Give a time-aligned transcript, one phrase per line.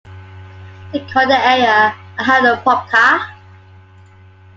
[0.91, 3.35] They called the area "Ahapopka".